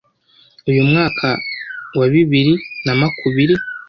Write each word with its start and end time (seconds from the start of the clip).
uyu 0.69 0.81
mwaka 0.89 1.27
wa 1.97 2.05
bibiri 2.13 2.53
namakubiri 2.85 3.55